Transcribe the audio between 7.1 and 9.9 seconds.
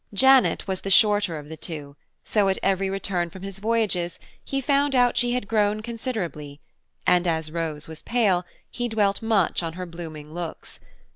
as Rose was pale, he dwelt much on her